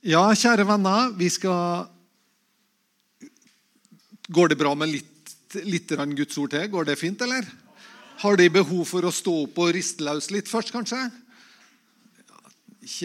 [0.00, 1.84] Ja, kjære venner, vi skal
[4.32, 5.32] Går det bra med litt,
[5.66, 6.68] litt Guds ord til?
[6.72, 7.44] Går det fint, eller?
[8.22, 11.02] Har de behov for å stå opp og riste løs litt først, kanskje?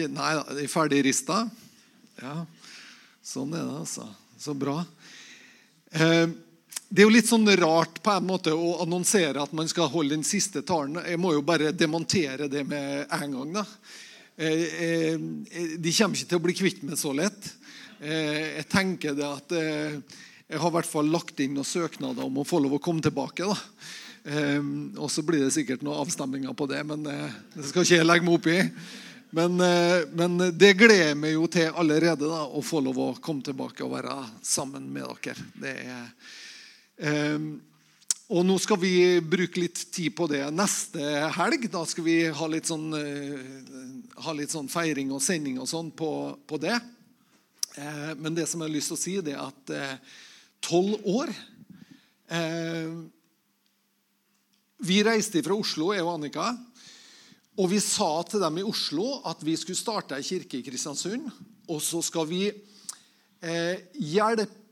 [0.08, 1.42] Nei da, de er ferdig rista?
[2.22, 2.46] Ja,
[3.20, 4.08] sånn er det, altså.
[4.40, 4.78] Så bra.
[5.90, 6.32] Eh,
[6.88, 10.16] det er jo litt sånn rart på en måte å annonsere at man skal holde
[10.16, 11.02] den siste talen.
[11.04, 13.56] Jeg må jo bare demontere det med en gang.
[13.60, 13.68] da.
[14.36, 15.18] Eh, eh,
[15.80, 17.52] de kommer ikke til å bli kvitt meg så lett.
[18.00, 22.42] Eh, jeg tenker det at jeg har i hvert fall lagt inn noen søknader om
[22.42, 23.48] å få lov å komme tilbake.
[23.48, 23.56] da.
[24.98, 28.26] Og så blir det sikkert noen avstemninger på det, men det skal ikke jeg legge
[28.26, 28.60] meg opp i.
[29.36, 29.58] Men,
[30.16, 33.84] men, det gleder jeg meg jo til allerede, da, å få lov å komme tilbake
[33.86, 34.16] og være
[34.46, 35.46] sammen med dere.
[35.62, 36.10] Det er
[36.96, 37.60] Ehm,
[38.26, 40.98] og nå skal vi bruke litt tid på det neste
[41.36, 41.68] helg.
[41.70, 45.92] Da skal vi ha litt sånn, eh, ha litt sånn feiring og sending og sånn
[45.94, 46.10] på,
[46.42, 46.74] på, det.
[47.78, 50.16] Ehm, men det som jeg har lyst til å si, det er at eh,
[50.58, 51.30] tolv år
[54.76, 56.50] Vi reiste fra Oslo, jeg og Annika.
[57.62, 61.30] Og vi sa til dem i Oslo at vi skulle starte ei kirke i Kristiansund.
[61.70, 64.65] Og så skal vi eh, hjelpe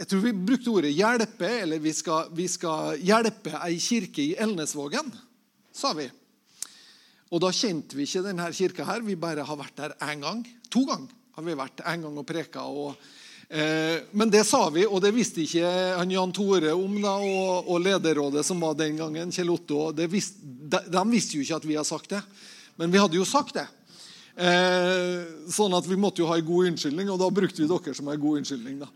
[0.00, 4.36] jeg tror vi brukte ordet 'hjelpe', eller vi skal, vi skal hjelpe ei kirke i
[4.40, 5.10] Elnesvågen,
[5.76, 6.06] sa vi.
[7.30, 9.04] Og da kjente vi ikke denne kirka her.
[9.04, 10.40] Vi bare har vært der én gang.
[10.72, 12.64] To ganger har vi vært en gang og preka.
[12.64, 12.96] Og,
[13.50, 17.68] eh, men det sa vi, og det visste ikke han Jan Tore om, da, og,
[17.68, 19.92] og lederrådet som var den gangen, Kjell Otto.
[20.08, 22.24] Visste, de, de, visste jo ikke at vi hadde sagt det.
[22.80, 23.68] Men vi hadde jo sagt det.
[24.40, 27.94] Eh, sånn at vi måtte jo ha en god unnskyldning, og da brukte vi dere
[27.94, 28.80] som en god unnskyldning.
[28.80, 28.88] da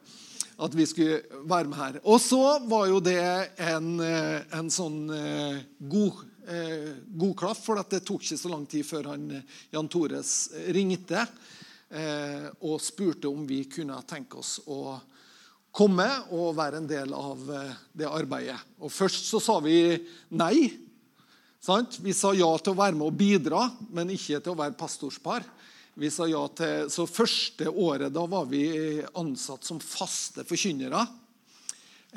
[0.56, 1.98] at vi skulle være med her.
[2.04, 3.18] Og så var jo det
[3.58, 8.66] en, eh, en sånn eh, god, eh, god klaff, for det tok ikke så lang
[8.70, 9.26] tid før han,
[9.74, 10.36] Jan Tores
[10.74, 11.26] ringte
[12.64, 14.96] og spurte om vi kunne tenke oss å
[15.70, 17.44] komme og være en del av
[17.94, 18.56] det arbeidet.
[18.82, 20.00] Og Først så sa vi
[20.34, 20.72] nei.
[21.62, 22.00] Sant?
[22.02, 25.46] Vi sa ja til å være med og bidra, men ikke til å være pastorspar.
[25.94, 28.64] Vi sa ja til, så Første året da var vi
[29.14, 31.04] ansatt som faste forkynnere.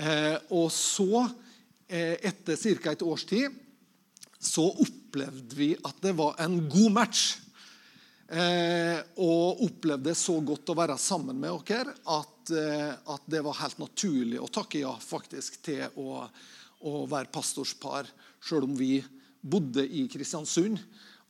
[0.02, 1.28] Eh, og så,
[1.86, 2.92] eh, etter ca.
[2.92, 3.54] et års tid,
[4.40, 7.38] så opplevde vi at det var en god match.
[8.28, 13.62] Eh, og opplevde så godt å være sammen med dere at, eh, at, det var
[13.62, 16.26] helt naturlig å takke ja faktisk til å,
[16.82, 18.10] å være pastorspar,
[18.42, 19.00] sjøl om vi
[19.40, 20.82] bodde i Kristiansund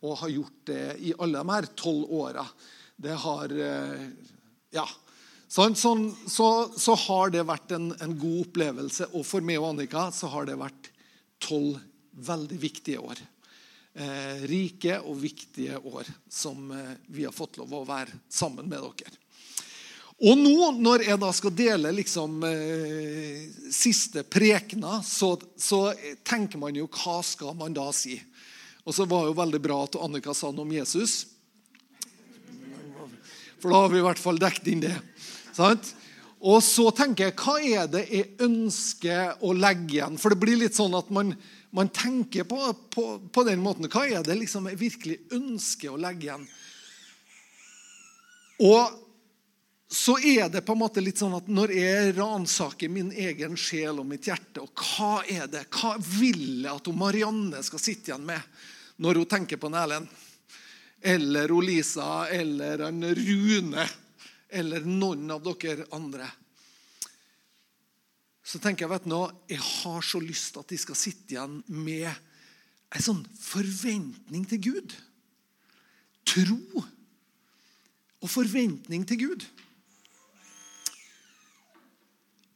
[0.06, 2.46] og har gjort det i alle de her tolv åra.
[2.96, 4.08] Det har eh,
[4.75, 4.88] Ja.
[5.47, 9.06] Sånn, sånn, så, så, har det vært en, en, god opplevelse.
[9.16, 10.90] Og for meg og Annika så har det vært
[11.40, 11.78] tolv
[12.12, 13.22] veldig viktige år.
[13.97, 18.84] Eh, rike og viktige år som eh, vi har fått lov å være sammen med
[18.84, 19.16] dere.
[20.28, 25.91] Og nå, når jeg da skal dele liksom eh, siste prekena, så, så
[26.25, 28.19] tenker man jo hva skal man da si?
[28.88, 31.25] Og så var det jo veldig bra at Annika sa noe om Jesus.
[33.59, 34.96] For da har vi i hvert fall dekket inn det.
[35.52, 35.90] Sant?
[36.38, 40.20] Og så tenker jeg, hva er det jeg ønsker å legge igjen?
[40.22, 41.34] For det blir litt sånn at man,
[41.75, 42.62] man tenker på,
[42.94, 43.90] på, på, den måten.
[43.92, 46.48] Hva er det liksom jeg virkelig ønsker å legge igjen?
[48.64, 49.04] Og
[49.92, 54.00] så er det på en måte litt sånn at når jeg ransaker min egen sjel
[54.00, 58.28] og mitt hjerte, og hva er det, hva vil jeg at Marianne skal sitte igjen
[58.28, 58.44] med?
[58.97, 60.09] Når hun tenker på Erlend.
[61.02, 63.85] Eller Lisa eller en Rune
[64.50, 66.28] eller noen av dere andre.
[68.47, 69.18] Så tenker jeg vet du,
[69.52, 74.62] jeg har så lyst til at de skal sitte igjen med en sånn forventning til
[74.69, 74.96] Gud.
[76.28, 76.84] Tro
[78.18, 79.44] og forventning til Gud.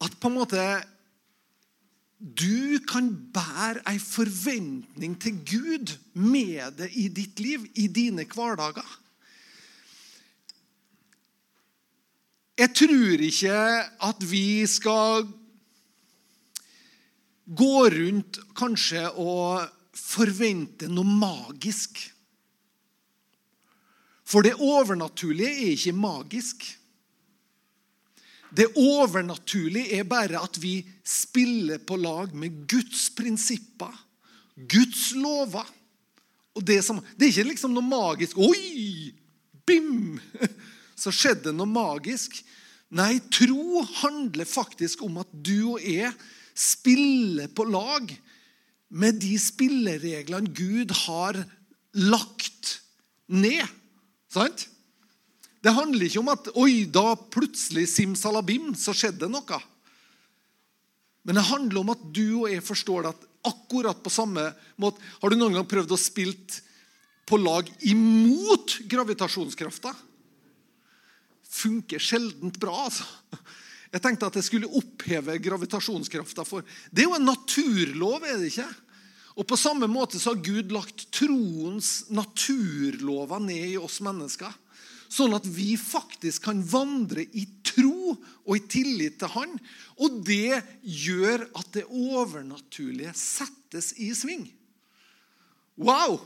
[0.02, 0.64] At på en måte
[2.22, 8.98] du kan bære ei forventning til Gud med det i ditt liv, i dine hverdager.
[12.62, 13.58] Jeg tror ikke
[14.06, 15.26] at vi skal
[17.58, 19.66] gå rundt kanskje og
[19.98, 21.98] forvente noe magisk.
[24.30, 26.68] For det overnaturlige er ikke magisk.
[28.52, 33.94] Det overnaturlige er bare at vi spiller på lag med Guds prinsipper,
[34.56, 35.68] Guds lover.
[36.56, 39.14] Og det, som, det er ikke liksom noe magisk Oi!
[39.66, 40.20] Bim!
[41.02, 42.36] Så skjedde noe magisk.
[42.92, 46.12] Nei, tro handler faktisk om at du og jeg
[46.58, 48.12] spiller på lag
[48.92, 51.40] med de spillereglene Gud har
[51.96, 52.82] lagt
[53.32, 53.64] ned.
[54.32, 54.68] Sant?
[55.62, 59.60] Det handler ikke om at oi, da plutselig simsalabim, så skjedde noe.
[61.22, 64.44] Men det handler om at du og jeg forstår det at akkurat på samme
[64.82, 66.62] måte Har du noen gang prøvd å spille
[67.30, 69.94] på lag imot gravitasjonskrafta?
[71.52, 73.06] Funker sjeldent bra, altså.
[73.92, 76.46] Jeg tenkte at jeg skulle oppheve gravitasjonskrafta.
[76.48, 78.70] for Det er jo en naturlov, er det ikke?
[79.36, 84.52] Og På samme måte så har Gud lagt troens naturlover ned i oss mennesker.
[85.12, 89.58] Sånn at vi faktisk kan vandre i tro og i tillit til Han.
[90.00, 94.46] Og det gjør at det overnaturlige settes i sving.
[95.82, 96.20] Wow!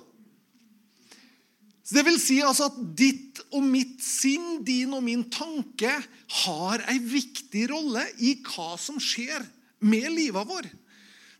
[1.85, 5.91] Det vil si altså at ditt og mitt sinn, din og min tanke,
[6.45, 9.45] har en viktig rolle i hva som skjer
[9.85, 10.69] med livet vår.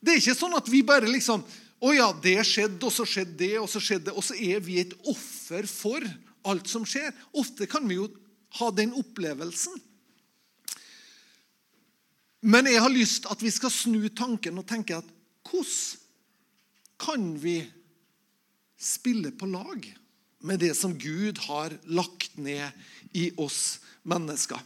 [0.02, 1.46] Det er ikke sånn at vi bare liksom
[1.86, 4.14] Å ja, det skjedde, og så skjedde det, og så skjedde det.
[4.16, 6.02] Og så er vi et offer for
[6.48, 7.12] alt som skjer.
[7.38, 8.08] Ofte kan vi jo
[8.60, 9.76] ha den opplevelsen.
[12.46, 15.14] Men jeg har lyst at vi skal snu tanken og tenke at
[15.50, 16.02] hvordan
[17.02, 17.58] kan vi
[18.80, 19.84] spille på lag
[20.46, 22.72] med det som Gud har lagt ned
[23.12, 24.62] i oss mennesker?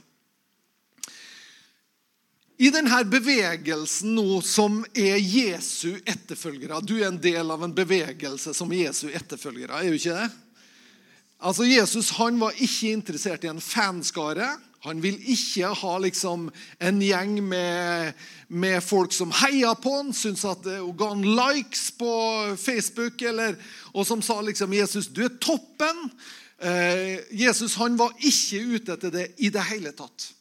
[2.59, 8.51] I denne bevegelsen nå som er Jesu etterfølgere Du er en del av en bevegelse
[8.53, 10.27] som Jesu etterfølgere, er du ikke det?
[11.39, 14.57] Altså, Jesus han var ikke interessert i en fanskare.
[14.83, 16.47] Han vil ikke ha liksom,
[16.83, 18.13] en gjeng med,
[18.47, 22.11] med, folk som heia på han, syntes at hun ga han likes på
[22.59, 23.57] Facebook, eller,
[23.93, 26.09] og som sa liksom 'Jesus, du er toppen'.
[26.59, 30.31] Eh, Jesus han var ikke ute etter det i det hele tatt.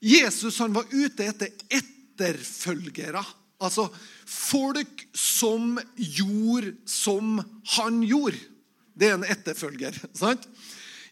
[0.00, 3.24] Jesus han var ute etter etterfølgere.
[3.60, 3.88] Altså
[4.24, 7.40] folk som gjorde som
[7.76, 8.40] han gjorde.
[9.00, 9.96] Det er en etterfølger.
[10.12, 10.44] sant?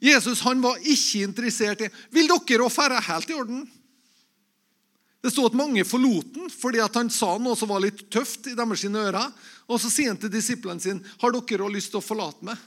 [0.05, 3.65] Jesus han var ikke interessert i Vil dere òg ferde helt i orden?
[5.19, 8.47] Det stod at mange forlot han fordi at han sa noe som var litt tøft
[8.47, 9.33] i deres ører.
[9.67, 12.59] Og så sier han til disiplene sine, 'Har dere òg lyst til å forlate meg?'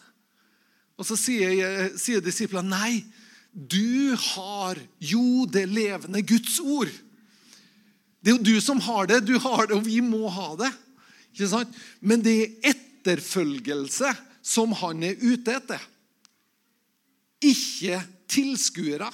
[1.00, 3.06] Og så sier, sier disiplene, 'Nei,
[3.54, 6.92] du har jo det levende Guds ord.'
[8.22, 9.26] Det er jo du som har det.
[9.26, 10.70] Du har det, og vi må ha det.
[11.34, 11.74] Ikke sant?
[12.02, 15.84] Men det er etterfølgelse som han er ute etter.
[17.42, 18.02] Ikke
[18.32, 19.10] tilskuere,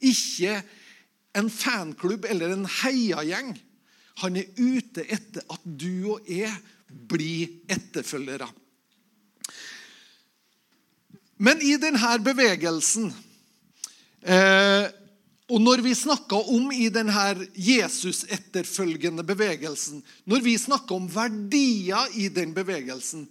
[0.00, 0.60] ikke
[1.38, 3.54] en fanklubb eller en heiagjeng.
[4.24, 6.52] Han er ute etter at du og jeg
[7.10, 8.48] blir etterfølgere.
[11.40, 13.06] Men i denne bevegelsen
[14.20, 14.90] eh,
[15.48, 22.28] Og når vi snakker om i denne Jesus-etterfølgende bevegelsen Når vi snakker om verdier i
[22.28, 23.24] den bevegelsen,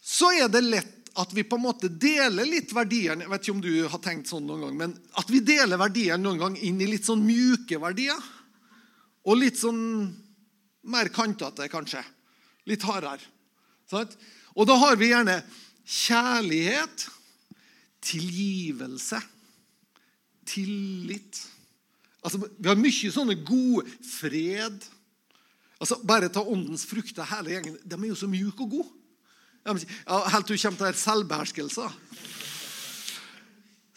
[0.00, 3.54] så er det lett at vi på en måte deler litt verdiene Jeg vet ikke
[3.56, 6.80] om du har tenkt sånn noen gang, men at vi deler verdiene noen gang inn
[6.80, 8.18] i litt sånn mjuke verdier.
[9.28, 9.80] Og litt sånn
[10.88, 12.00] mer kantete, kanskje.
[12.70, 13.20] Litt hardere.
[13.90, 14.08] Sånn?
[14.56, 15.40] Og da har vi gjerne
[15.84, 17.08] kjærlighet,
[18.00, 19.20] tilgivelse,
[20.48, 21.46] tillit
[22.20, 24.82] Altså, Vi har mye sånne gode Fred.
[25.80, 27.78] Altså, Bare ta åndens frukter, hele gjengen.
[27.80, 28.99] De er jo så mjuke og gode.
[29.66, 31.88] Helt til du kommer til selvbeherskelse.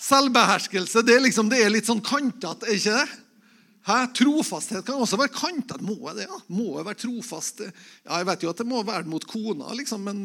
[0.03, 3.19] Selvbeherskelse det er, liksom, det er litt sånn kantete, er ikke det?
[3.83, 3.97] Hæ?
[4.15, 5.83] Trofasthet kan også være kantete.
[5.83, 6.27] Må jeg det?
[6.29, 6.37] ja?
[6.55, 7.63] Må jeg være trofast?
[8.05, 10.21] Ja, Jeg vet jo at det må være mot kona, liksom, men,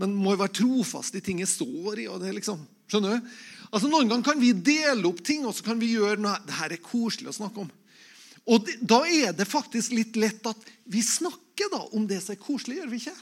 [0.00, 2.08] men må jeg være trofast i ting jeg står i?
[2.12, 2.60] og det liksom,
[2.92, 3.30] Skjønner du?
[3.70, 6.58] Altså, Noen ganger kan vi dele opp ting, og så kan vi gjøre noe det
[6.58, 7.72] her er koselig å snakke om.
[8.52, 12.36] Og det, Da er det faktisk litt lett at vi snakker da om det som
[12.36, 13.16] er koselig, gjør vi ikke?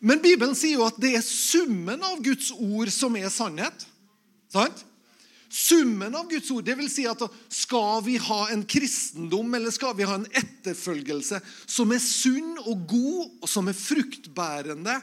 [0.00, 3.84] Men Bibelen sier jo at det er summen av Guds ord som er sannhet.
[4.52, 4.86] Sant?
[5.50, 6.64] Summen av Guds ord.
[6.64, 7.20] Det vil si at
[7.52, 12.86] skal vi ha en kristendom eller skal vi ha en etterfølgelse som er sunn og
[12.88, 14.96] god, og som er fruktbærende,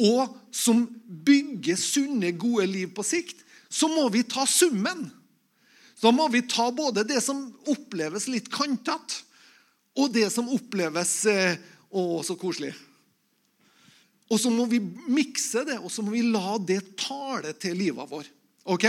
[0.00, 5.10] og som bygger sunne, gode liv på sikt, så må vi ta summen.
[6.00, 9.20] Da må vi ta både det som oppleves litt kantete,
[10.00, 11.58] og det som oppleves eh,
[11.90, 12.70] Å, så koselig.
[14.30, 14.78] Og så må vi
[15.10, 18.28] mikse det, og så må vi la det tale til livet vår.
[18.70, 18.86] Ok?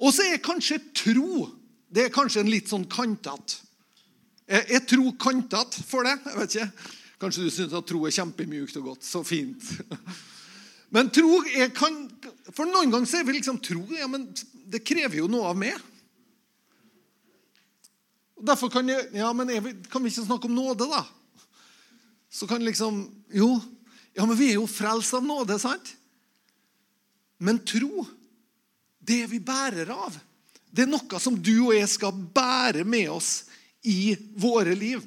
[0.00, 1.44] Og så er kanskje tro
[1.92, 3.60] det er kanskje en litt sånn kantete.
[4.48, 6.16] Er tro kantete for det?
[6.24, 6.88] Jeg vet ikke.
[7.22, 9.04] Kanskje du syns at tro er kjempemjukt og godt.
[9.06, 9.60] Så fint.
[10.94, 12.02] Men tro er kan,
[12.52, 14.26] For noen ganger så er vi liksom tro ja, men
[14.68, 15.78] det krever jo noe av meg.
[18.42, 21.00] Derfor kan, jeg, ja, men vi, kan vi ikke snakke om nåde, da?
[22.32, 23.54] Så kan liksom Jo,
[24.12, 25.94] ja, men vi er jo frelst av nåde, sant?
[27.42, 28.06] Men tro,
[29.02, 30.14] Det vi bærer av.
[30.70, 33.48] Det er noe som du og jeg skal bære med oss
[33.82, 35.02] i våre liv.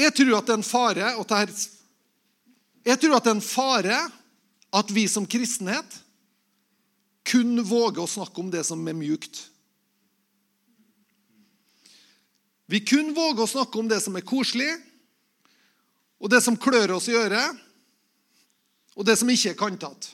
[0.00, 1.12] Jeg tror at det er en fare
[2.84, 4.00] Jeg tror at det er en fare
[4.80, 6.00] at vi som kristenhet
[7.30, 9.44] kun våger å snakke om det som er mjukt.
[12.70, 14.70] Vi kun våger å snakke om det som er koselig,
[16.20, 17.58] og det som klør oss i øret,
[18.94, 20.12] og det som ikke er kantete.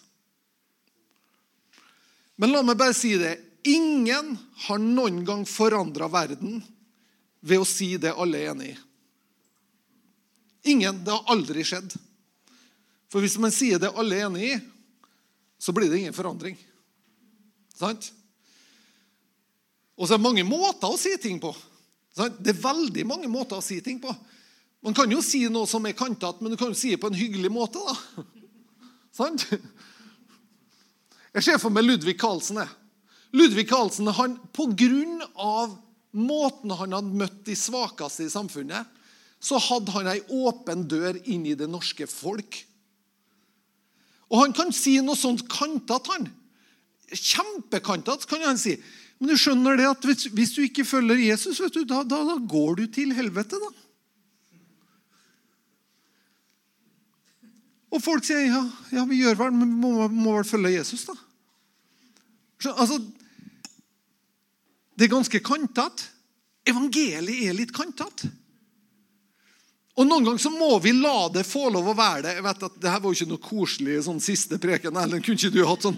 [2.40, 3.34] Men la meg bare si det.
[3.66, 4.36] Ingen
[4.68, 6.60] har noen gang forandra verden
[7.40, 8.76] ved å si det alle er enig i.
[10.72, 11.04] Ingen.
[11.04, 11.94] Det har aldri skjedd.
[13.12, 14.56] For hvis man sier det alle er enig i,
[15.58, 16.56] så blir det ingen forandring.
[17.76, 18.10] Sant?
[19.96, 21.54] Og så er det mange måter å si ting på.
[22.16, 24.12] Det er veldig mange måter å si ting på.
[24.86, 27.10] Man kan jo si noe som er kantete, men du kan jo si det på
[27.10, 27.82] en hyggelig måte.
[27.82, 28.24] da.
[29.16, 29.44] Sant?
[31.36, 32.62] Jeg ser for meg Ludvig Carlsen.
[33.36, 35.74] Ludvig Carlsen, han, På grunn av
[36.16, 38.88] måten han hadde møtt de svakeste i samfunnet,
[39.36, 42.62] så hadde han ei åpen dør inn i det norske folk.
[44.32, 46.30] Og han kan si noe sånt kantete, han.
[47.12, 48.78] Kjempekantete, kan han si.
[49.18, 52.36] Men du skjønner det at hvis, hvis du ikke følger Jesus, du, da, da, da,
[52.36, 53.60] går du til helvete.
[53.60, 53.70] da.
[57.96, 61.16] Og folk sier ja, ja vi gjør vel, men må, må vel følge Jesus, da.
[62.74, 62.98] Altså,
[64.96, 66.12] det er ganske kantete.
[66.66, 68.28] Evangeliet er litt kantete.
[69.96, 72.32] Og Noen ganger så må vi la det få lov å være det.
[72.36, 74.98] Jeg vet at det her var jo ikke noe koselig sånn siste preken.
[75.00, 75.96] Ellen, kunne ikke du hatt sånn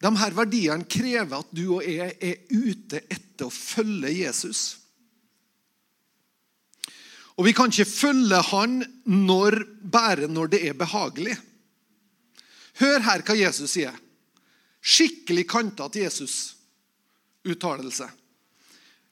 [0.00, 4.62] De her verdiene krever at du og jeg er ute etter å følge Jesus.
[7.36, 11.36] Og vi kan ikke følge han når, bare når det er behagelig.
[12.80, 13.96] Hør her hva Jesus sier.
[14.80, 18.08] Skikkelig kantete Jesus-uttalelse.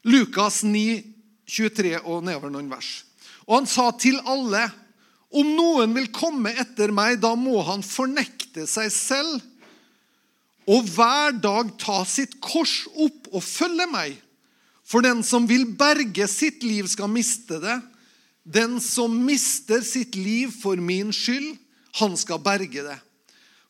[0.08, 1.02] Lukas 9,
[1.48, 3.04] 23 og nedover noen vers.
[3.48, 4.66] Og han sa til alle,
[5.36, 9.44] om noen vil komme etter meg, da må han fornekte seg selv
[10.68, 14.16] og hver dag ta sitt kors opp og følge meg.
[14.88, 17.78] For den som vil berge sitt liv, skal miste det.
[18.44, 21.56] Den som mister sitt liv for min skyld,
[22.00, 22.96] han skal berge det.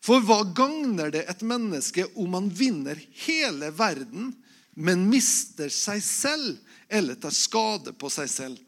[0.03, 4.31] For hva gagner det et menneske om han vinner hele verden,
[4.79, 6.55] men mister seg selv
[6.87, 8.59] eller tar skade på seg selv?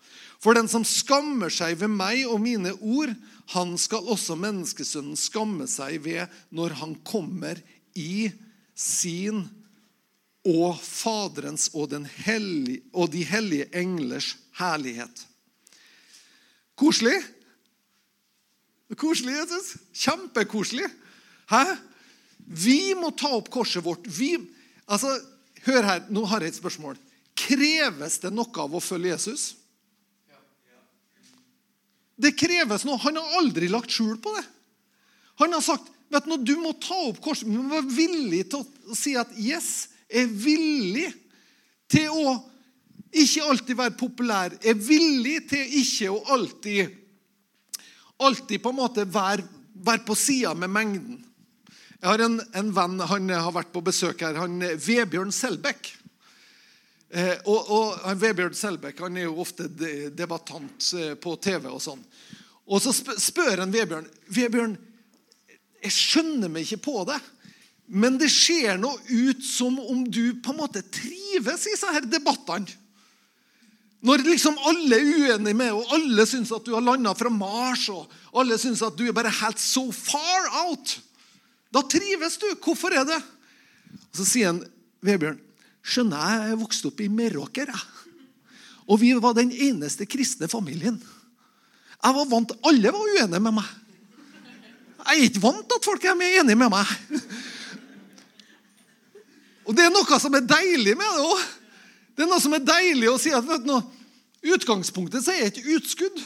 [0.43, 3.13] For den som skammer seg ved meg og mine ord,
[3.53, 7.59] han skal også menneskesønnen skamme seg ved når han kommer
[7.97, 8.31] i
[8.75, 9.43] sin
[10.47, 11.93] og Faderens og,
[12.25, 15.27] hellige, og de hellige englers herlighet.
[16.75, 17.19] Koselig?
[18.97, 19.75] Koselig, Jesus.
[19.93, 20.89] Kjempekoselig.
[21.51, 21.63] Hæ?
[22.41, 24.07] Vi må ta opp korset vårt.
[24.09, 24.33] Vi,
[24.89, 25.13] altså,
[25.67, 26.97] hør her, nå har jeg et spørsmål.
[27.37, 29.51] Kreves det noe av å følge Jesus?
[32.21, 32.99] Det kreves noe.
[33.01, 34.43] Han har aldri lagt skjul på det.
[35.41, 37.49] Han har sagt vet du, du må ta opp korset.
[37.49, 41.09] Du må være villig til å si at 'yes, jeg er villig
[41.91, 42.39] til å
[43.11, 46.97] ikke alltid være populær, er villig til ikke å alltid
[48.21, 51.17] alltid på en måte være, være på sida med mengden.
[52.01, 54.37] Jeg har en, en, venn han har vært på besøk her.
[54.41, 55.91] han Vebjørn Selbekk.
[57.11, 61.67] Eh, og, og Vebjørn Selbekk han er jo ofte debattant eh, på TV.
[61.69, 62.01] Og sånn.
[62.71, 64.77] Og så spør han Vebjørn Vebjørn,
[65.81, 67.17] jeg skjønner meg ikke på det.
[67.91, 72.77] Men det ser noe ut som om du på en måte trives i disse debattene.
[74.01, 77.83] Når liksom alle er uenige med, og alle syns at du har landa fra Mars,
[77.93, 80.95] og alle syns at du er bare helt so far out,
[81.71, 82.47] da trives du.
[82.63, 83.19] Hvorfor er det?
[83.91, 84.63] Og Så sier han,
[85.05, 85.37] Vebjørn,
[85.85, 87.69] skjønner jeg, jeg vokste opp i Meråker.
[88.89, 90.97] Og vi var den eneste kristne familien.
[92.01, 93.69] Jeg var vant, Alle var uenige med meg.
[95.01, 96.91] Jeg er ikke vant til at folk er enige med meg.
[99.65, 101.41] Og det er noe som er deilig med det òg.
[102.15, 103.75] Det er noe som er deilig å si at vet du,
[104.53, 106.21] utgangspunktet så er et utskudd.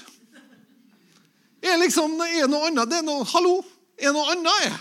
[1.66, 3.60] Er liksom, er noe annet, det er noe, Hallo!
[3.96, 4.78] Er noe annet jeg.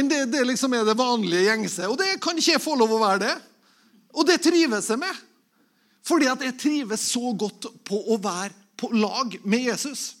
[0.00, 1.86] enn det, det liksom er det vanlige gjengse.
[1.86, 3.34] Og det kan ikke jeg få lov å være det.
[4.18, 5.20] Og det trives jeg med.
[6.08, 10.17] Fordi at jeg trives så godt på å være på lag med Jesus.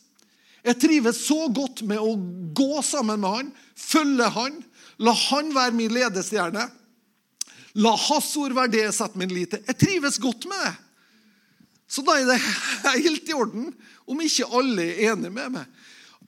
[0.66, 2.16] Jeg trives så godt med å
[2.56, 4.58] gå sammen med han, følge han,
[4.98, 6.66] la han være min ledestjerne.
[7.78, 9.62] La hans ord være det jeg setter min lit til.
[9.68, 10.74] Jeg trives godt med det.
[11.88, 12.40] Så da er det
[13.06, 13.70] helt i orden
[14.08, 15.76] om ikke alle er enige med meg.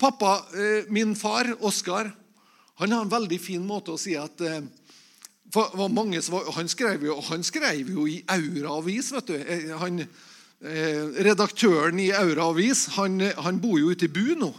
[0.01, 2.09] Pappa, eh, min far, Oskar,
[2.81, 4.63] han har en veldig fin måte å si at eh,
[5.93, 6.23] mange,
[6.57, 9.11] han, skrev jo, han skrev jo i Aura avis.
[9.13, 9.35] vet du.
[9.37, 10.07] Eh, han,
[10.61, 14.53] redaktøren i Aura avis han, han bor jo ute i Bu nå.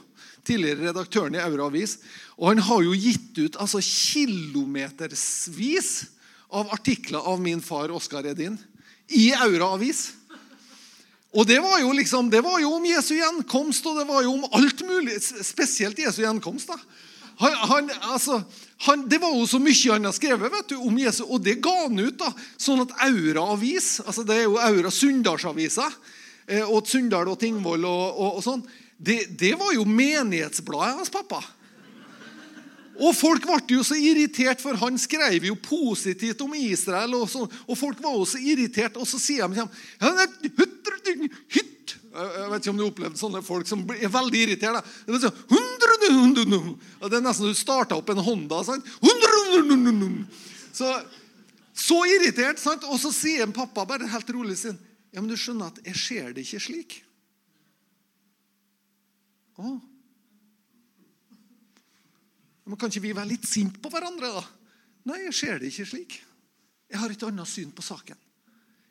[0.47, 1.97] Tidligere redaktøren i Aura avis.
[2.39, 5.91] Og han har jo gitt ut altså, kilometersvis
[6.51, 8.57] av artikler av min far Oskar Edin
[9.13, 10.13] i Aura avis.
[11.31, 14.33] Og det var, jo liksom, det var jo om Jesu gjenkomst, og det var jo
[14.35, 15.15] om alt mulig.
[15.21, 16.67] Spesielt Jesu gjenkomst.
[16.67, 16.75] da.
[17.41, 18.41] Han, han, altså,
[18.85, 21.57] han, det var jo så mye han har skrevet vet du, om Jesus, og det
[21.63, 22.19] ga han ut.
[22.19, 22.29] da,
[22.61, 25.87] Sånn at Aura avis, altså det er jo Aura Sunndalsavisa,
[26.45, 28.61] eh, og Sunndal og Tingvoll og, og, og sånn,
[29.01, 31.41] det, det, var jo menighetsbladet hans pappa.
[33.01, 37.15] Og folk ble jo så irritert, for han skrev jo positivt om Israel.
[37.17, 39.65] Og, så, og folk var jo så irritert, og så sier de
[41.55, 41.95] hytt.
[42.11, 44.85] Jeg vet ikke om du har opplevd sånne folk som er veldig irritert.
[45.07, 45.39] Det er, sånn,
[47.11, 48.61] det er nesten du starta opp en Honda.
[50.71, 50.89] Så,
[51.73, 52.61] så irritert.
[52.61, 52.87] Sant?
[52.87, 54.79] Og så sier en pappa bare helt rolig sin,
[55.11, 56.99] ja, men du skjønner at jeg ser det ikke slik.
[59.59, 59.77] Å,
[62.71, 64.43] men Kan ikke vi være litt sinte på hverandre, da?
[65.11, 66.17] Nei, jeg ser det ikke slik.
[66.91, 68.19] Jeg har et annet syn på saken.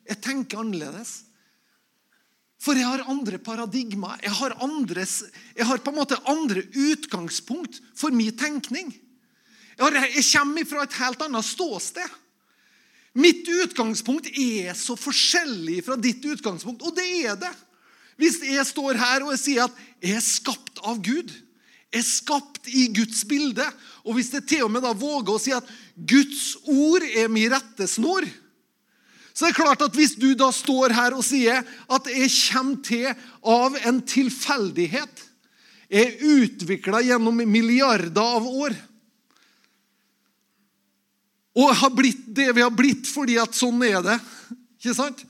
[0.05, 1.21] Jeg tenker annerledes.
[2.61, 4.21] For jeg har andre paradigmer.
[4.21, 5.23] Jeg har, andres,
[5.57, 8.93] jeg har på en måte andre utgangspunkt for min tenkning.
[9.79, 12.19] Jeg, har, jeg kommer fra et helt annet ståsted.
[13.17, 17.51] Mitt utgangspunkt er så forskjellig fra ditt utgangspunkt, og det er det.
[18.21, 21.33] Hvis jeg står her og jeg sier at jeg er skapt av Gud,
[21.91, 23.65] jeg er skapt i Guds bilde.
[24.05, 27.49] Og hvis det til og med da våger å si at Guds ord er min
[27.51, 28.29] rettesnor,
[29.41, 32.83] så det er klart at hvis du da står her og sier at jeg kommer
[32.85, 33.07] til
[33.41, 35.23] av en tilfeldighet,
[35.89, 38.77] er utvikla gjennom milliarder av år
[41.57, 44.19] og har blitt det vi har blitt fordi at sånn er det.
[44.77, 45.25] Ikke sant?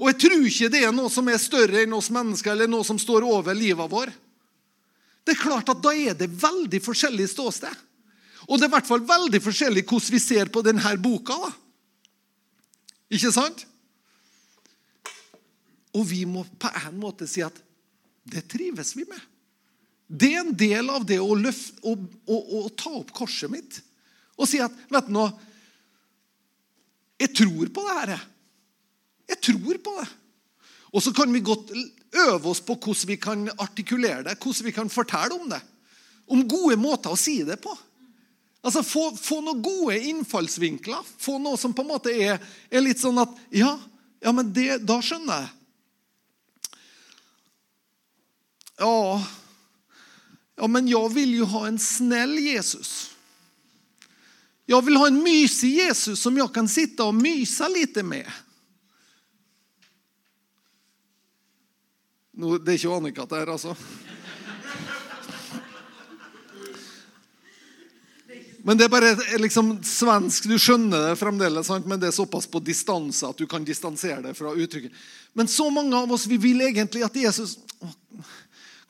[0.00, 2.88] Og jeg tror ikke det er noe som er større enn oss mennesker, eller noe
[2.88, 4.10] som står over livet vår.
[5.20, 7.76] Det er klart at Da er det veldig forskjellig ståsted.
[8.48, 11.36] Og det er i hvert fall veldig forskjellig hvordan vi ser på denne boka.
[11.44, 11.52] da.
[13.10, 13.66] Ikke sant?
[15.96, 17.56] Og vi må på en måte si at
[18.30, 19.20] det trives vi med.
[20.06, 21.94] Det er en del av det å, løft, å,
[22.26, 23.78] å, å ta opp korset mitt
[24.40, 25.26] og si at vet du nå
[27.20, 28.22] Jeg tror på det her.
[29.28, 30.06] Jeg tror på det.
[30.96, 31.68] Og så kan vi godt
[32.16, 35.60] øve oss på hvordan vi kan artikulere det, hvordan vi kan fortelle om det.
[36.32, 37.74] Om gode måter å si det på.
[38.60, 41.06] Altså, Få, få noen gode innfallsvinkler.
[41.18, 43.72] Få noe som på en måte er, er litt sånn at Ja,
[44.20, 45.56] ja men det, da skjønner jeg.
[48.80, 49.20] Ja,
[50.60, 53.10] ja, men jeg vil jo ha en snill Jesus.
[54.68, 58.28] Jeg vil ha en mysig Jesus som jeg kan sitte og myse litt med.
[62.40, 63.74] Nå, det er ikke Annika der, altså.
[68.64, 70.48] Men det er bare liksom svensk.
[70.50, 71.86] Du skjønner det fremdeles, sant?
[71.88, 74.92] men det er såpass på distanse at du kan distansere det fra uttrykket.
[75.38, 77.58] Men så mange av oss vi vil egentlig at Jesus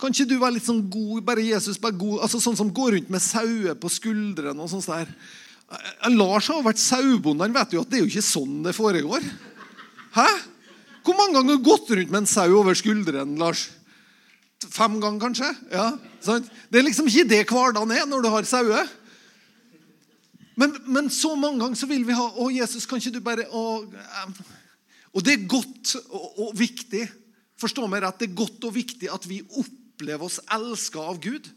[0.00, 1.20] Kan ikke du være litt sånn god?
[1.26, 4.88] Bare Jesus, bare god, altså Sånn som går rundt med sauer på skuldrene og sånt
[4.88, 5.11] der.
[6.11, 7.44] Lars har vært sauebonde.
[7.44, 9.26] Han vet jo at det er jo ikke sånn det foregår.
[10.16, 10.26] Hæ?
[11.04, 13.68] Hvor mange ganger har du gått rundt med en sau over skulderen, Lars?
[14.68, 15.48] Fem ganger, kanskje?
[15.72, 15.87] Ja,
[16.24, 16.48] sant?
[16.68, 18.90] Det er liksom ikke det hverdagen er når du har sauer.
[20.61, 23.46] Men, men, så mange ganger så vil vi ha Å, Jesus, kan ikke du bare
[23.49, 23.62] å,
[25.14, 27.07] Og det er godt og, og viktig.
[27.61, 31.49] Forstå meg rett, det er godt og viktig at vi opplever oss elska av Gud.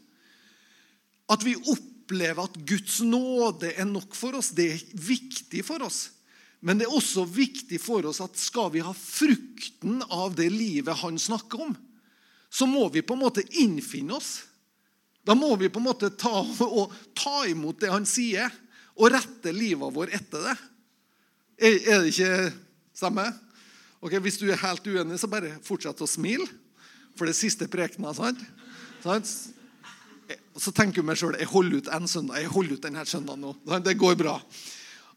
[1.32, 4.52] At vi opplever at Guds nåde er nok for oss.
[4.56, 6.08] Det er viktig for oss.
[6.64, 11.02] Men det er også viktig for oss at skal vi ha frukten av det livet
[11.02, 11.74] han snakker om,
[12.48, 14.38] så må vi på en måte innfinne oss.
[15.24, 16.40] Da må vi på en måte ta,
[17.16, 18.48] ta imot det han sier,
[18.94, 20.54] og rette livet vårt etter det.
[21.58, 22.52] Er, er det ikke
[22.96, 23.26] samme?
[24.04, 26.46] Ok, Hvis du er helt uenig, så bare fortsett å smile.
[27.14, 28.40] For det siste prekena, sant?
[29.04, 29.30] sant?
[30.58, 32.42] Så tenker du meg sjøl jeg holder ut en søndag.
[32.42, 33.80] Jeg holder ut denne søndagen nå.
[33.82, 34.38] Det går bra.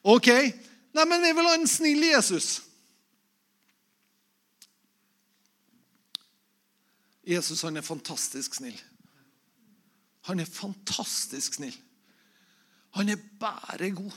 [0.07, 0.29] Ok,
[0.97, 2.47] Nei, men vi vil ha en snill Jesus.
[7.27, 8.77] Jesus han er fantastisk snill.
[10.29, 11.75] Han er fantastisk snill.
[12.97, 14.13] Han er bare god.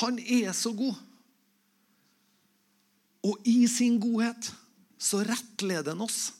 [0.00, 0.98] Han er så god.
[3.26, 4.52] Og i sin godhet
[5.00, 6.30] så rettleder han oss.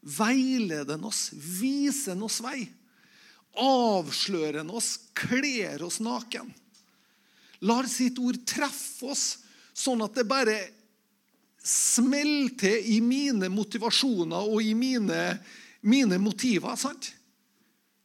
[0.00, 2.64] Veileder han oss, viser han oss vei.
[3.60, 6.52] Avslører han oss, kler oss naken.
[7.66, 9.24] Lar sitt ord treffe oss,
[9.76, 10.56] sånn at det bare
[11.60, 15.20] smeller til i mine motivasjoner og i mine,
[15.84, 16.76] mine motiver.
[16.76, 17.12] sant?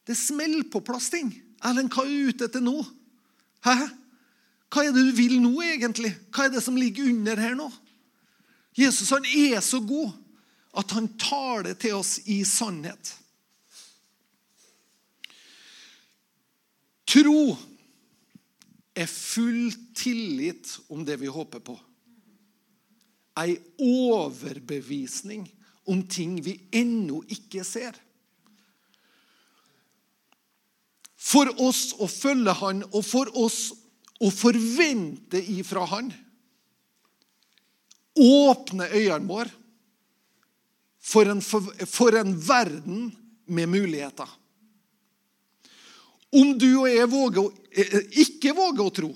[0.05, 1.31] Det smeller på plass ting.
[1.63, 2.79] Erlend, hva er du ute etter nå?
[3.65, 3.75] Hæ?
[4.73, 6.11] Hva er det du vil nå, egentlig?
[6.33, 7.69] Hva er det som ligger under her nå?
[8.75, 10.11] Jesus han er så god
[10.75, 13.13] at han tar det til oss i sannhet.
[17.07, 17.55] Tro
[18.95, 21.75] er full tillit om det vi håper på.
[23.39, 25.45] Ei overbevisning
[25.91, 27.95] om ting vi ennå ikke ser.
[31.25, 33.71] For oss å følge Han og for oss
[34.21, 36.11] å forvente ifra Han.
[38.15, 39.51] Åpne øynene våre
[41.05, 43.11] for en, for en verden
[43.45, 44.29] med muligheter.
[46.35, 49.11] Om du og jeg våger, eh, ikke våger å tro,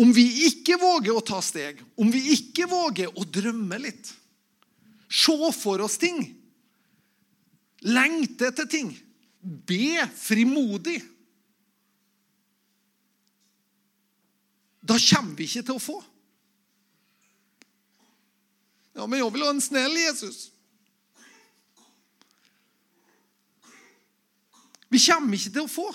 [0.00, 4.10] om vi ikke våger å ta steg, om vi ikke våger å drømme litt,
[5.06, 6.24] se for oss ting,
[7.86, 8.90] lengte etter ting,
[9.44, 11.02] be frimodig
[14.84, 15.94] Da kommer vi ikke til å få.
[18.94, 20.50] Ja, men jeg vil ha en snill Jesus.
[24.92, 25.86] Vi kommer ikke til å få.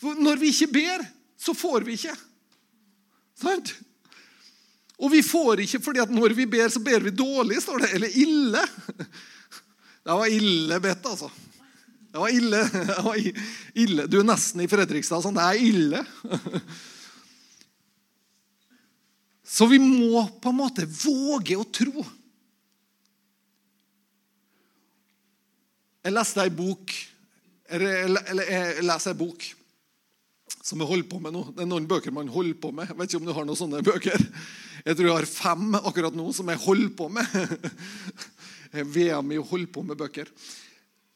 [0.00, 1.04] For når vi ikke ber,
[1.36, 2.16] så får vi ikke.
[3.36, 3.74] Sant?
[4.96, 7.92] Og vi får ikke fordi at når vi ber, så ber vi dårlig, står det.
[7.98, 8.64] Eller ille.
[10.06, 11.28] Det var ille bedt, altså.
[12.16, 12.70] Det var ille.
[12.72, 13.16] Det var
[13.74, 14.06] ille.
[14.08, 15.36] Du er nesten i Fredrikstad sånn.
[15.36, 16.00] Det er ille.
[19.56, 22.06] Så vi må på en måte våge å tro.
[26.06, 26.96] Jeg leste ei bok
[27.68, 29.44] eller jeg leser ei bok
[30.56, 31.44] som jeg holder på med nå.
[31.52, 32.88] Det er noen bøker man holder på med.
[32.88, 34.20] Jeg vet ikke om du har noen sånne bøker.
[34.86, 37.28] Jeg tror jeg har fem akkurat nå som jeg holder på med.
[38.96, 40.32] VM i å holde på med bøker.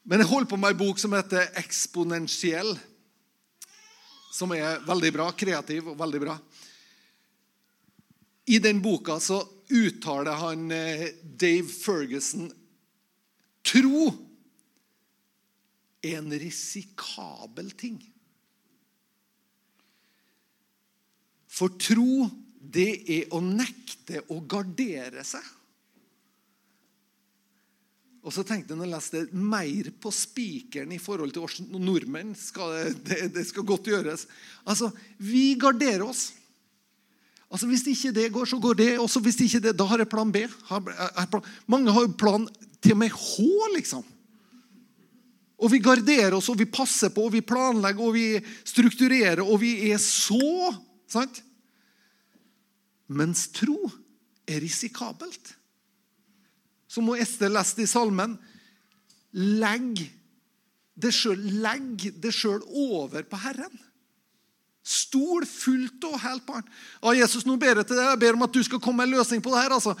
[0.03, 2.79] Men jeg holder på med ei bok som heter 'Eksponentiell'.
[4.33, 5.31] Som er veldig bra.
[5.31, 6.39] Kreativ og veldig bra.
[8.47, 12.49] I den boka så uttaler han eh, Dave Ferguson
[13.63, 14.09] tro
[16.01, 17.99] er en risikabel ting.
[21.51, 22.25] For tro,
[22.57, 25.45] det er å nekte å gardere seg.
[28.21, 32.35] Og så tenkte jeg når jeg leste mer på spikeren i forhold til oss nordmenn.
[32.37, 34.27] Skal det, det, skal godt gjøres.
[34.61, 36.29] Altså, Vi garderer oss.
[37.49, 38.91] Altså, Hvis ikke det går, så går det.
[39.01, 40.45] Og hvis ikke det, da har jeg plan B.
[41.67, 42.45] Mange har jo plan
[42.81, 44.05] til og med H, liksom.
[45.61, 49.59] Og vi garderer oss, og vi passer på, og vi planlegger, og vi strukturerer, og
[49.61, 50.71] vi er så
[51.09, 51.41] sant?
[53.11, 53.77] Mens tro
[54.49, 55.53] er risikabelt.
[56.91, 58.35] Så må Ester leste i salmen
[59.31, 60.01] Legg
[60.99, 63.79] det sjøl over på Herren.
[64.81, 66.67] Stol fullt og helt på Han.
[66.99, 68.09] Ja, Jesus, nå ber jeg til deg.
[68.09, 69.75] Jeg ber om at du skal komme med en løsning på det her.
[69.77, 69.93] Altså.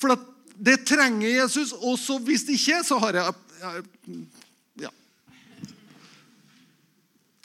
[0.00, 0.14] For
[0.56, 1.74] det trenger Jesus.
[1.76, 4.94] Og så hvis det ikke, så har jeg, jeg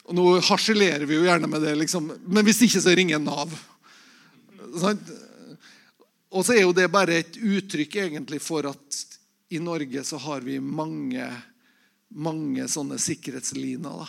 [0.04, 2.10] Og Nå harselerer vi jo gjerne med det, liksom.
[2.28, 3.52] men hvis ikke, så ringer Nav.
[6.34, 9.00] Og så er jo det bare et uttrykk egentlig for at
[9.54, 11.28] i Norge så har vi mange,
[12.10, 14.02] mange sånne sikkerhetsliner.
[14.02, 14.08] da,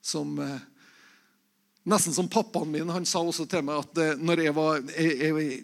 [0.00, 0.38] som...
[0.40, 0.64] Eh,
[1.86, 2.88] nesten som pappaen min.
[2.90, 5.60] Han sa også til meg at eh, når jeg var Jeg, jeg,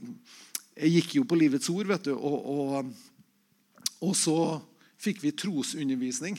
[0.77, 2.93] jeg gikk jo på Livets ord, vet du, og, og,
[4.01, 4.37] og så
[5.03, 6.39] fikk vi trosundervisning.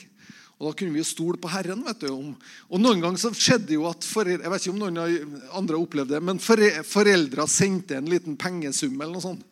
[0.59, 1.83] Og Da kunne vi jo stole på Herren.
[1.83, 2.11] vet du.
[2.13, 5.81] Og Noen ganger så skjedde jo at foreldre, jeg vet ikke om noen andre har
[5.81, 9.43] opplevd det, men foreldra sendte en liten pengesum eller noe sånt.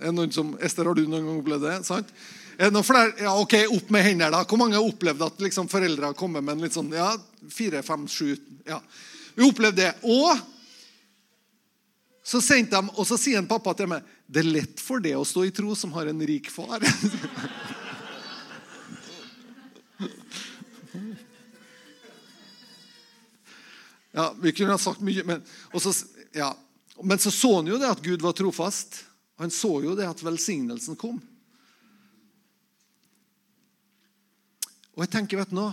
[0.00, 1.76] Er noen som, Ester, har du noen gang opplevd det?
[1.86, 2.10] sant?
[2.58, 3.14] Er det noen flere?
[3.22, 4.30] Ja, ok, Opp med hendene.
[4.30, 4.44] da.
[4.44, 7.14] Hvor mange har opplevd at liksom, foreldre har kommet med en litt sånn ja,
[7.50, 8.34] fire, fem, sju
[8.66, 8.80] ja.
[9.34, 9.94] Vi opplevde det.
[10.02, 10.38] Og
[12.24, 15.12] så sendte de, og så sier en pappa til meg det er lett for det
[15.18, 16.80] å stå i tro som har en rik far.
[24.14, 25.42] Ja, Vi kunne ha sagt mye, men,
[25.74, 25.92] så,
[26.34, 26.52] ja.
[27.02, 29.02] men så så han jo det at Gud var trofast.
[29.42, 31.18] Han så jo det at velsignelsen kom.
[34.94, 35.72] Og jeg tenker, vet du nå,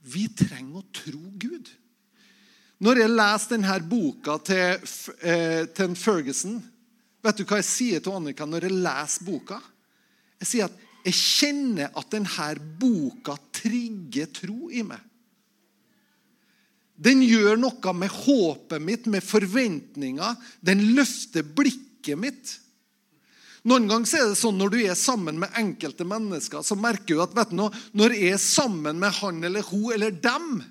[0.00, 1.66] Vi trenger å tro Gud.
[2.80, 4.86] Når jeg leser denne boka til,
[5.20, 6.62] eh, til Ferguson,
[7.20, 9.58] Vet du hva jeg sier til Annika når jeg leser boka?
[10.40, 12.48] Jeg sier at jeg kjenner at denne
[12.80, 15.00] boka trigger tro i meg.
[17.00, 20.36] Den gjør noe med håpet mitt, med forventninger.
[20.60, 22.58] Den løfter blikket mitt.
[23.68, 27.24] Noen ganger er det sånn Når du er sammen med enkelte mennesker, så merker du
[27.24, 27.64] at vet du,
[27.96, 30.62] når jeg er sammen med han eller hun eller dem,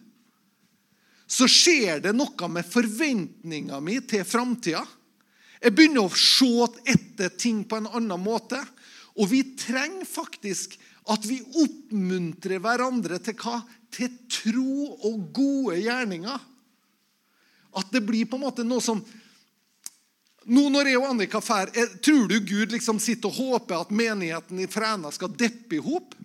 [1.30, 4.82] så skjer det noe med forventninga mi til framtida.
[5.62, 8.58] Jeg begynner å se etter ting på en annen måte.
[9.20, 10.78] Og vi trenger faktisk
[11.10, 13.60] at vi oppmuntrer hverandre til hva?
[13.89, 16.45] Til tro og gode gjerninger.
[17.80, 19.02] At det blir på en måte noe som
[20.50, 21.69] nå når jeg og Annika drar,
[22.02, 26.15] tror du Gud liksom sitter og håper at menigheten i Fræna skal deppe i hop?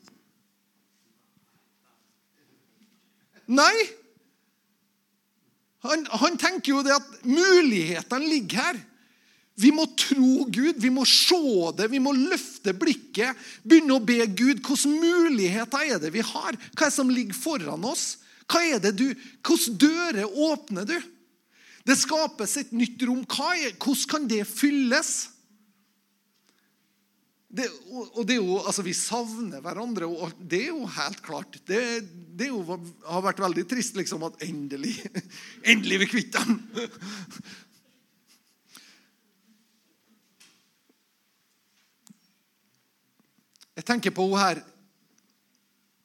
[3.53, 3.75] Nei.
[5.85, 8.79] Han, han, tenker jo det at mulighetene ligger her.
[9.55, 11.39] Vi må tro Gud, vi må se
[11.79, 13.39] det, vi må løfte blikket.
[13.63, 14.59] Begynne å be Gud.
[14.59, 16.59] Hvilke muligheter er det vi har?
[16.75, 18.17] Hva er det som ligger foran oss?
[18.51, 19.07] Hva er det du,
[19.47, 20.97] Hvilke dører åpner du?
[21.85, 23.23] Det skapes et nytt rom.
[23.29, 25.15] Hvordan kan det fylles?
[27.55, 27.69] Det,
[28.17, 31.61] og det er jo, altså Vi savner hverandre, og det er jo helt klart.
[31.69, 31.83] Det,
[32.35, 32.65] det jo,
[33.07, 34.97] har vært veldig trist liksom, at endelig
[35.71, 36.57] endelig vi kvitt dem.
[43.75, 44.61] Jeg tenker på hun her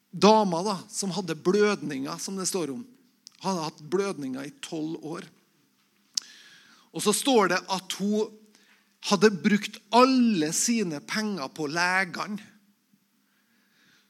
[0.10, 2.82] dama da, som hadde blødninger, som det står om.
[3.44, 5.28] Hadde hatt blødninger i tolv år.
[6.90, 8.32] Og så står det at hun
[9.10, 12.42] hadde brukt alle sine penger på legene.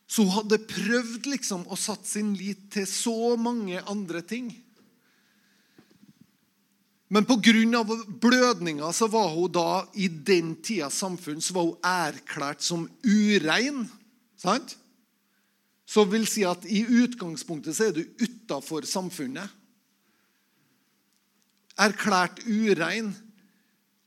[0.10, 4.50] Så hun hadde prøvd liksom å satt sin lit til så mange andre ting.
[7.10, 7.84] Men pga.
[8.22, 13.88] blødninga så var hun da i den tidas samfunn så var hun erklært som urein.
[14.38, 14.78] Sant?
[15.90, 19.50] Så vil si at i utgangspunktet så er du utafor samfunnet
[21.80, 23.14] erklært urein.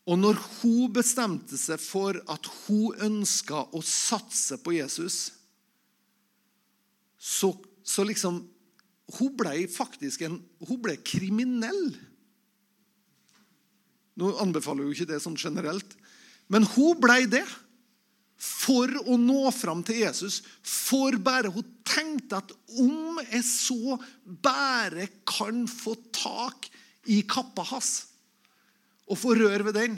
[0.06, 5.30] Og når hun bestemte seg for at hun ønska å satse på Jesus,
[7.18, 8.48] så, så liksom
[9.12, 11.90] Hun ble faktisk en, hun ble kriminell.
[14.20, 15.94] Nå anbefaler jo ikke det sånn generelt,
[16.52, 17.44] men hun ble det.
[18.42, 20.40] For å nå fram til Jesus.
[20.66, 22.50] For bare Hun tenkte at
[22.82, 26.66] om jeg så bare kan få tak
[27.06, 27.92] i kappa hans
[29.06, 29.94] og få rør ved den.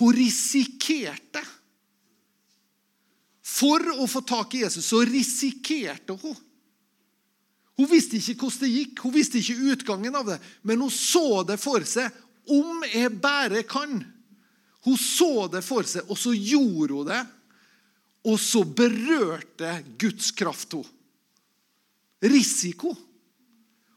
[0.00, 1.42] Hun risikerte.
[3.44, 6.36] For å få tak i Jesus så risikerte hun.
[7.80, 10.34] Hun visste ikke hvordan det gikk, hun visste ikke utgangen av det,
[10.68, 12.12] men hun så det for seg.
[12.50, 14.02] Om jeg bare kan.
[14.84, 17.20] Hun så det for seg, og så gjorde hun det.
[18.28, 20.96] Og så berørte Guds kraft henne.
[22.20, 22.92] Risiko.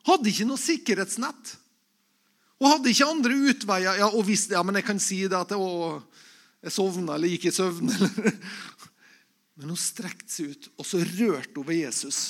[0.07, 1.57] Hadde ikke noe sikkerhetsnett.
[2.63, 3.99] Og hadde ikke andre utveier.
[3.99, 5.99] Ja, og visste, ja, men jeg kan si det at jeg,
[6.63, 7.91] jeg sovna eller gikk i søvn.
[7.97, 8.39] Eller.
[9.59, 12.21] Men hun strekte seg ut, og så rørte hun ved Jesus.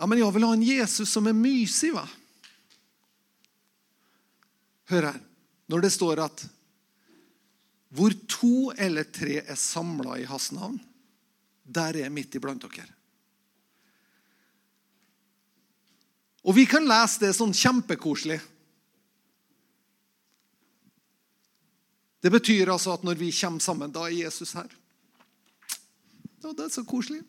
[0.00, 2.06] Ja, men jeg vil ha en Jesus som er mysig, va?
[4.88, 5.18] Hør her.
[5.68, 6.44] Når det står at
[7.90, 10.78] hvor to eller tre er samla i hans navn,
[11.62, 12.86] der er jeg midt iblant dere.
[16.48, 18.38] Og vi kan lese det sånn kjempekoselig.
[22.24, 24.70] Det betyr altså at når vi kommer sammen, da er Jesus her.
[26.40, 27.20] Ja, det er så koselig.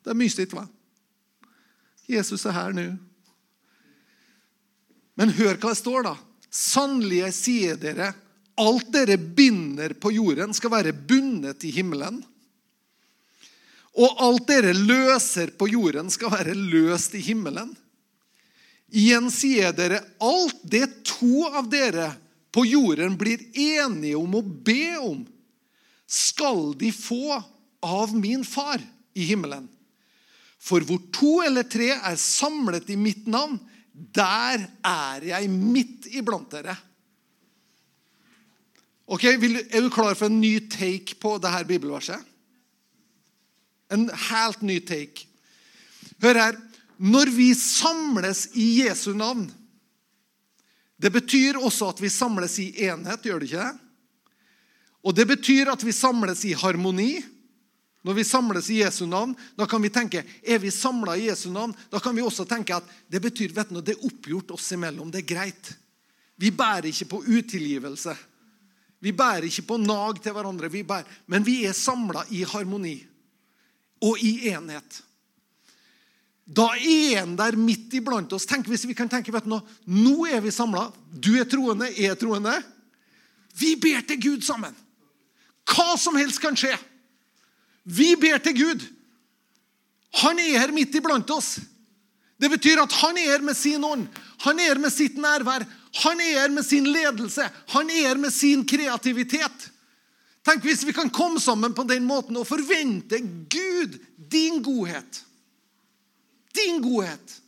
[0.00, 0.64] Det er mysig, hva?
[2.10, 2.88] Jesus er her nå.
[5.14, 6.14] Men hør hva det står, da.
[6.54, 8.12] Sannelig, jeg sier dere,
[8.60, 12.20] alt dere binder på jorden, skal være bundet i himmelen.
[13.94, 17.72] Og alt dere løser på jorden, skal være løst i himmelen.
[18.94, 22.12] Igjen sier dere alt det to av dere
[22.54, 25.24] på jorden blir enige om å be om,
[26.06, 27.40] skal de få
[27.82, 28.82] av min far
[29.14, 29.66] i himmelen.
[30.64, 33.58] For hvor to eller tre er samlet i mitt navn,
[33.92, 36.76] der er jeg midt iblant dere.
[39.04, 42.20] Ok, Er du klar for en ny take på dette bibelverset?
[43.92, 45.26] En helt ny take.
[46.24, 46.56] Hør her.
[46.96, 49.48] Når vi samles i Jesu navn
[50.94, 53.80] Det betyr også at vi samles i enhet, gjør det ikke det?
[55.04, 57.18] Og det betyr at vi samles i harmoni.
[58.04, 61.48] Når vi samles i Jesu navn, da kan vi tenke er vi samla i Jesu
[61.52, 64.66] navn, da kan vi også tenke at det betyr vet du, det er oppgjort oss
[64.76, 65.08] imellom.
[65.10, 65.72] Det er greit.
[66.36, 68.12] Vi bærer ikke på utilgivelse.
[69.00, 72.98] Vi bærer ikke på nag til hverandre, vi bærer, men vi er samla i harmoni
[74.04, 75.00] og i enhet.
[76.44, 78.44] Da er en der midt iblant oss.
[78.44, 79.56] Tenk hvis vi kan tenke vet du,
[79.88, 80.90] Nå er vi samla.
[81.08, 82.52] Du er troende, jeg er troende.
[83.56, 84.76] Vi ber til Gud sammen.
[85.72, 86.74] Hva som helst kan skje.
[87.84, 88.84] Vi ber til Gud.
[90.24, 91.58] Han er her midt iblant oss.
[92.40, 94.06] Det betyr at han er her med sin ånd.
[94.44, 95.66] Han er her med sitt nærvær.
[96.04, 97.46] Han er her med sin ledelse.
[97.76, 99.68] Han er her med sin kreativitet.
[100.44, 103.20] Tenk hvis vi kan komme sammen på den måten og forvente
[103.52, 105.24] Gud, din godhet
[106.54, 107.40] din godhet.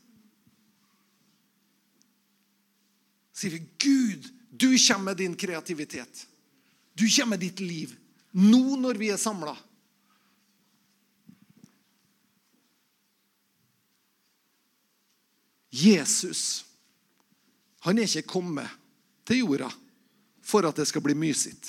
[3.37, 6.27] Sier vi, Gud, du kommer med din kreativitet.
[6.95, 7.95] Du kommer med ditt liv.
[8.31, 9.55] Nå når vi er samla.
[15.77, 16.67] Jesus
[17.87, 18.71] han er ikke kommet
[19.27, 19.69] til jorda
[20.47, 21.69] for at det skal bli mysigt.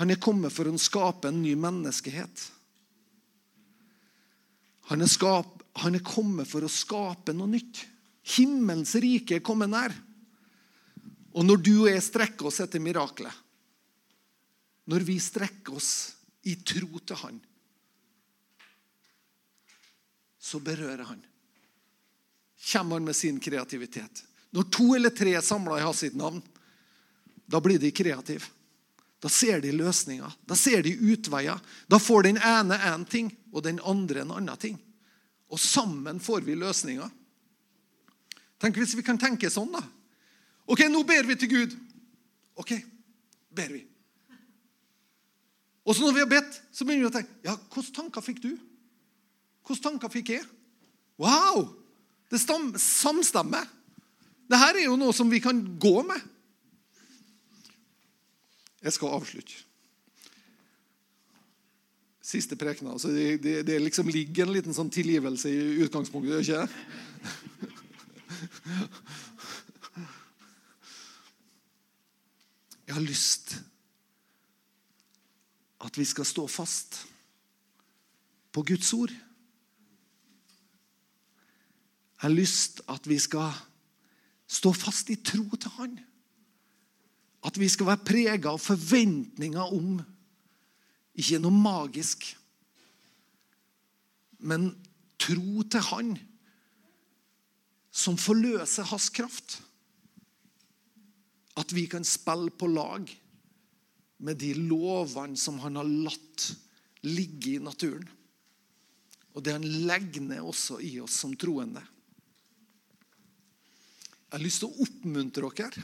[0.00, 2.46] Han er kommet for å skape en ny menneskehet.
[4.88, 7.84] Han er, skap, han er kommet for å skape noe nytt.
[8.34, 9.92] Himmelens rike er kommet nær.
[11.36, 13.32] Og når du og jeg strekker oss etter miraklet,
[14.88, 15.92] når vi strekker oss
[16.48, 17.38] i tro til Han,
[20.44, 21.22] så berører Han.
[22.72, 24.24] Kommer Han med sin kreativitet.
[24.50, 26.42] Når to eller tre er samla i hans navn,
[27.46, 28.44] da blir de kreative.
[29.24, 30.32] Da ser de løsninger.
[30.44, 31.60] Da ser de utveier.
[31.88, 34.76] Da får den ene én ting, og den andre en annen ting.
[35.48, 37.08] Og sammen får vi løsninger.
[38.60, 39.80] Tenk hvis vi kan tenke sånn, da.
[40.68, 41.72] Ok, nå ber vi til Gud.
[42.60, 42.76] Ok,
[43.48, 43.82] ber vi.
[45.84, 48.44] Og så når vi har bedt, så begynner vi å tenke ja, hvilke tanker fikk
[48.44, 48.52] du?
[49.64, 50.44] Hvilke tanker fikk jeg?
[51.20, 51.68] Wow!
[52.30, 53.64] Det samstemmer.
[54.50, 56.20] Dette er jo noe som vi kan gå med.
[58.84, 59.54] Jeg skal avslutte.
[62.24, 62.92] Siste prekena.
[62.92, 66.72] Altså det, det, det, liksom ligger en liten sånn tilgivelse i utgangspunktet, gjør ikke det?
[72.84, 73.56] Jeg har lyst
[75.84, 77.06] at vi skal stå fast
[78.52, 79.12] på Guds ord.
[82.24, 83.52] Jeg har lyst at vi skal
[84.48, 85.98] stå fast i tro til Han.
[87.44, 89.98] At vi skal være prega av forventninger om
[91.20, 92.24] ikke noe magisk,
[94.40, 94.70] men
[95.20, 96.16] tro til Han
[97.92, 99.60] som forløser hans kraft.
[101.60, 103.04] At vi kan spille på lag
[104.24, 106.54] med de lovene som han har latt
[107.04, 108.08] ligge i naturen.
[109.36, 111.84] Og det han legger ned også i oss som troende.
[114.34, 115.82] Jeg har lyst til å oppmuntre dere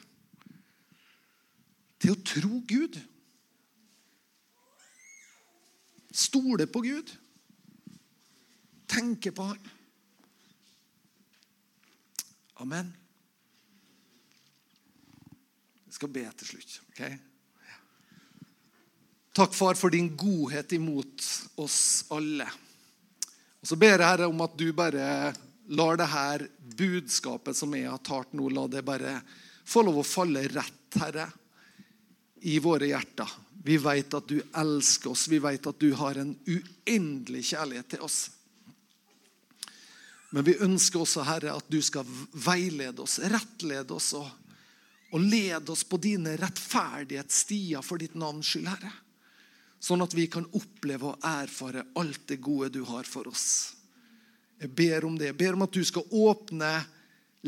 [2.03, 2.97] til å tro Gud.
[6.11, 7.13] Stole på Gud.
[8.91, 9.69] Tenke på Han.
[12.65, 12.89] Amen.
[15.85, 16.75] Jeg skal be til slutt.
[16.89, 17.05] ok?
[19.39, 21.23] Takk, far, for din godhet imot
[21.55, 22.51] oss alle.
[23.63, 25.07] Og Så ber jeg Herre om at du bare
[25.71, 29.21] lar det her budskapet som jeg har talt nå, la det bare
[29.71, 31.29] få lov å falle rett, Herre
[32.41, 33.29] i våre hjerter.
[33.63, 38.05] Vi vet at du elsker oss, vi vet at du har en uendelig kjærlighet til
[38.07, 38.21] oss.
[40.31, 44.29] Men vi ønsker også, Herre, at du skal veilede oss, rettlede oss og,
[45.11, 48.95] og lede oss på dine rettferdighetsstier for ditt navns skyld, Herre.
[49.81, 53.80] Sånn at vi kan oppleve og erfare alt det gode du har for oss.
[54.61, 55.31] Jeg ber om det.
[55.31, 56.71] Jeg ber om at du skal åpne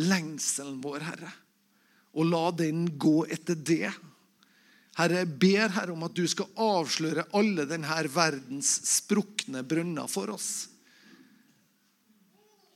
[0.01, 1.33] lengselen vår, Herre.
[2.17, 3.93] Og la den gå etter det
[4.99, 10.35] Herre, jeg ber Herre om at du skal avsløre alle denne verdens sprukne brønner for
[10.35, 10.51] oss.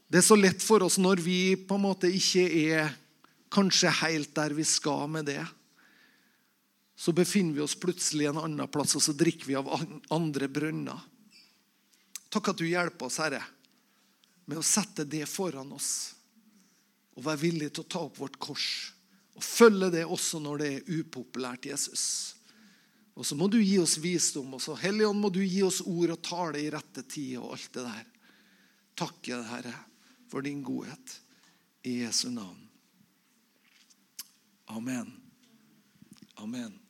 [0.08, 2.94] Det er så lett for oss når vi på en måte ikke er
[3.52, 5.42] kanskje helt der vi skal med det.
[6.96, 9.68] Så befinner vi oss plutselig en annen plass, og så drikker vi av
[10.14, 11.02] andre brønner.
[12.32, 13.42] Takk at du hjelper oss, Herre,
[14.46, 15.90] med å sette det foran oss
[17.16, 18.68] og være villig til å ta opp vårt kors
[19.36, 22.04] og følge det også når det er upopulært, Jesus.
[23.16, 24.54] Og så må du gi oss visdom.
[24.56, 27.68] og så Helligånd må du gi oss ord og tale i rette tid og alt
[27.76, 28.06] det der.
[28.96, 29.74] Takke, Herre,
[30.32, 31.20] for din godhet.
[31.84, 32.64] I Jesu navn.
[34.72, 35.12] Amen.
[36.42, 36.80] Amen.